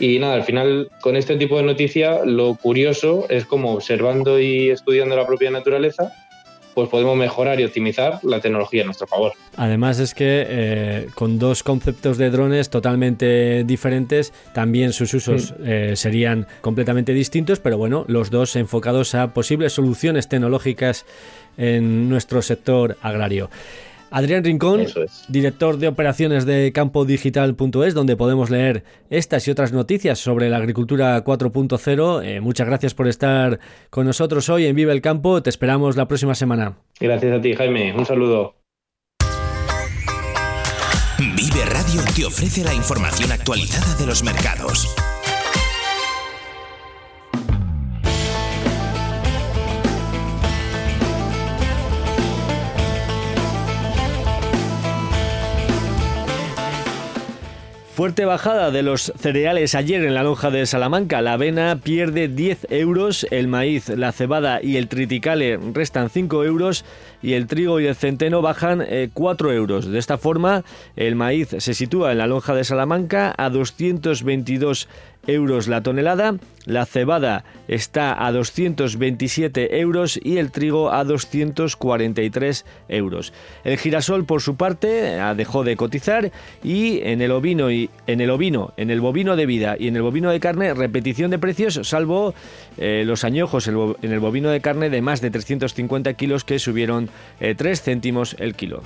[0.00, 4.70] Y nada, al final, con este tipo de noticia, lo curioso es como observando y
[4.70, 6.10] estudiando la propia naturaleza,
[6.76, 9.32] pues podemos mejorar y optimizar la tecnología a nuestro favor.
[9.56, 15.94] Además es que eh, con dos conceptos de drones totalmente diferentes, también sus usos eh,
[15.96, 21.06] serían completamente distintos, pero bueno, los dos enfocados a posibles soluciones tecnológicas
[21.56, 23.48] en nuestro sector agrario.
[24.10, 24.84] Adrián Rincón,
[25.28, 31.22] director de operaciones de campodigital.es, donde podemos leer estas y otras noticias sobre la agricultura
[31.24, 32.24] 4.0.
[32.24, 33.58] Eh, muchas gracias por estar
[33.90, 35.42] con nosotros hoy en Vive el Campo.
[35.42, 36.78] Te esperamos la próxima semana.
[37.00, 37.94] Gracias a ti, Jaime.
[37.96, 38.54] Un saludo.
[41.18, 44.94] Vive Radio te ofrece la información actualizada de los mercados
[57.96, 61.22] Fuerte bajada de los cereales ayer en la lonja de Salamanca.
[61.22, 66.84] La avena pierde 10 euros, el maíz, la cebada y el triticale restan 5 euros
[67.22, 68.84] y el trigo y el centeno bajan
[69.14, 69.90] 4 eh, euros.
[69.90, 70.62] De esta forma,
[70.94, 76.86] el maíz se sitúa en la lonja de Salamanca a 222 euros la tonelada, la
[76.86, 83.32] cebada está a 227 euros y el trigo a 243 euros.
[83.64, 86.30] El girasol, por su parte, dejó de cotizar
[86.62, 89.96] y en el ovino y en el ovino, en el bovino de vida y en
[89.96, 92.34] el bovino de carne, repetición de precios, salvo
[92.78, 97.08] eh, los añojos en el bovino de carne de más de 350 kilos que subieron
[97.38, 98.82] 3 eh, céntimos el kilo.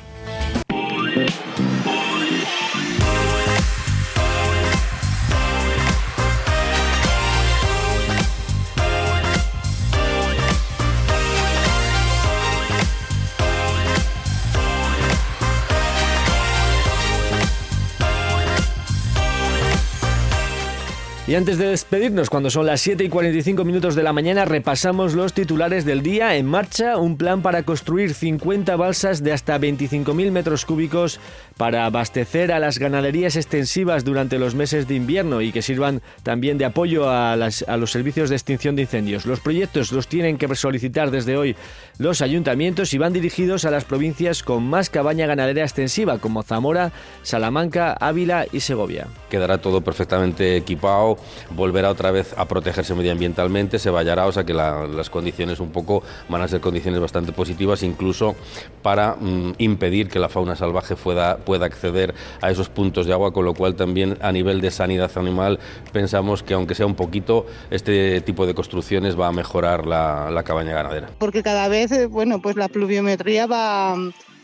[21.31, 25.15] Y antes de despedirnos, cuando son las 7 y 45 minutos de la mañana, repasamos
[25.15, 26.35] los titulares del día.
[26.35, 31.21] En marcha, un plan para construir 50 balsas de hasta 25.000 metros cúbicos
[31.57, 36.59] para abastecer a las ganaderías extensivas durante los meses de invierno y que sirvan también
[36.59, 39.25] de apoyo a, a los servicios de extinción de incendios.
[39.25, 41.55] Los proyectos los tienen que solicitar desde hoy
[41.99, 46.91] los ayuntamientos y van dirigidos a las provincias con más cabaña ganadera extensiva, como Zamora,
[47.23, 49.07] Salamanca, Ávila y Segovia.
[49.29, 51.20] Quedará todo perfectamente equipado
[51.51, 56.03] volverá otra vez a protegerse medioambientalmente, se vallará, o sea que las condiciones un poco
[56.29, 58.37] van a ser condiciones bastante positivas, incluso
[58.83, 63.33] para mm, impedir que la fauna salvaje pueda, pueda acceder a esos puntos de agua,
[63.33, 65.59] con lo cual también a nivel de sanidad animal
[65.93, 70.43] pensamos que aunque sea un poquito, este tipo de construcciones va a mejorar la, la
[70.43, 71.11] cabaña ganadera.
[71.19, 73.97] Porque cada vez, eh, bueno, pues la pluviometría va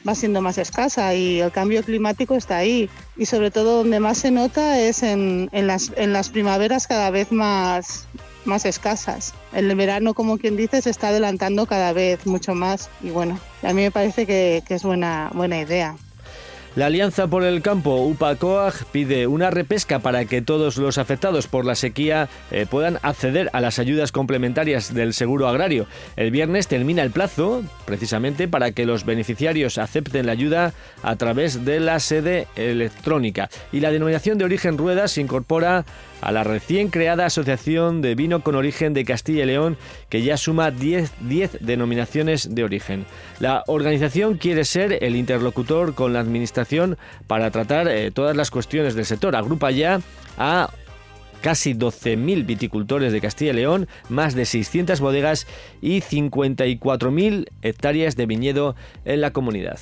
[0.06, 2.88] va siendo más escasa y el cambio climático está ahí.
[3.16, 7.10] Y sobre todo donde más se nota es en, en, las, en las primaveras cada
[7.10, 8.06] vez más,
[8.44, 9.34] más escasas.
[9.52, 13.72] El verano, como quien dice, se está adelantando cada vez mucho más y bueno, a
[13.72, 15.96] mí me parece que, que es buena, buena idea.
[16.76, 21.64] La Alianza por el Campo, UPA-COAG, pide una repesca para que todos los afectados por
[21.64, 25.86] la sequía eh, puedan acceder a las ayudas complementarias del seguro agrario.
[26.16, 31.64] El viernes termina el plazo, precisamente, para que los beneficiarios acepten la ayuda a través
[31.64, 33.48] de la sede electrónica.
[33.72, 35.86] Y la denominación de origen Ruedas incorpora
[36.20, 39.76] a la recién creada Asociación de Vino con Origen de Castilla y León,
[40.08, 41.12] que ya suma 10,
[41.60, 43.06] denominaciones de origen.
[43.38, 46.96] La organización quiere ser el interlocutor con la Administración
[47.26, 49.36] para tratar eh, todas las cuestiones del sector.
[49.36, 50.00] Agrupa ya
[50.38, 50.70] a
[51.40, 55.46] casi 12.000 viticultores de Castilla y León, más de 600 bodegas
[55.80, 59.78] y 54.000 hectáreas de viñedo en la comunidad.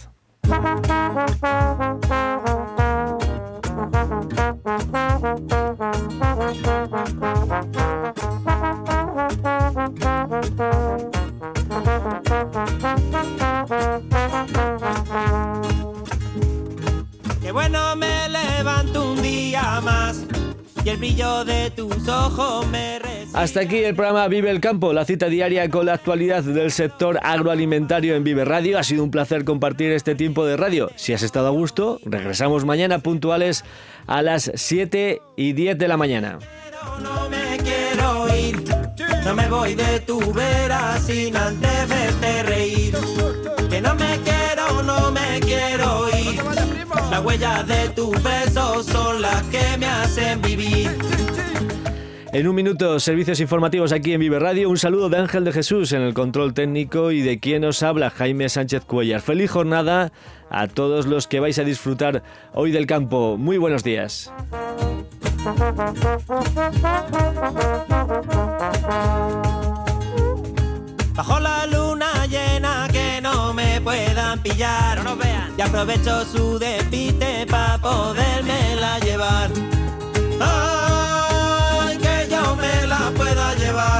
[12.80, 12.93] Qué
[20.95, 23.01] el brillo de tus ojos me
[23.32, 27.18] Hasta aquí el programa Vive el Campo, la cita diaria con la actualidad del sector
[27.22, 28.78] agroalimentario en Vive Radio.
[28.78, 30.90] Ha sido un placer compartir este tiempo de radio.
[30.95, 33.64] Si has estado a gusto, regresamos mañana puntuales
[34.07, 36.38] a las 7 y 10 de la mañana.
[37.03, 38.62] No me quiero ir,
[39.24, 42.97] no me voy de tu vera sin antes verte reír.
[43.68, 46.63] Que no me quiero, no me quiero ir.
[47.14, 50.90] Las huellas de tus besos son las que me hacen vivir.
[52.32, 54.68] En un minuto, servicios informativos aquí en Vive Radio.
[54.68, 58.10] Un saludo de Ángel de Jesús en el control técnico y de quien os habla
[58.10, 59.20] Jaime Sánchez Cuellar.
[59.20, 60.10] Feliz jornada
[60.50, 63.36] a todos los que vais a disfrutar hoy del campo.
[63.38, 64.32] Muy buenos días.
[71.14, 75.04] Bajo la luna llena que no me puedan pillar.
[75.04, 75.34] No nos.
[75.57, 79.50] Y aprovecho su despite para poderme la llevar.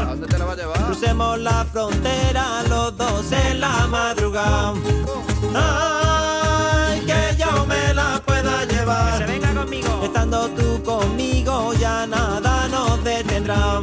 [0.07, 0.85] dónde te la va a llevar?
[0.85, 4.75] Crucemos la frontera los dos en la madrugada.
[5.55, 9.19] Ay, que yo me la pueda llevar.
[9.19, 10.01] Que se venga conmigo.
[10.05, 13.81] Estando tú conmigo ya nada nos detendrá.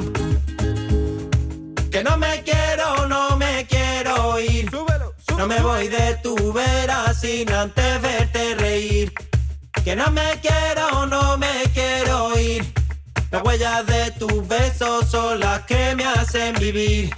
[1.91, 4.69] Que no me quiero, no me quiero ir.
[4.69, 5.38] Súbelo, súbelo.
[5.38, 6.30] No me voy de tu
[7.22, 9.13] sin antes verte reír.
[9.84, 12.74] Que no me quiero, o no me quiero ir.
[13.30, 17.13] Las huellas de tus besos son las que me hacen vivir.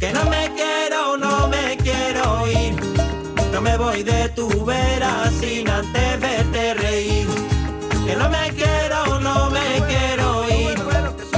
[0.00, 2.74] Que no me quiero, no me quiero ir.
[3.52, 7.28] No me voy de tu vera sin antes verte reír.
[8.06, 10.78] Que no me quiero, o no me quiero ir.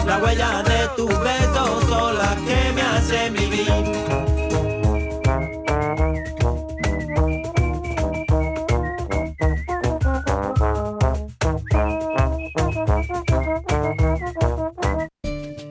[0.06, 4.39] Las huellas de tus besos son las que me hacen vivir.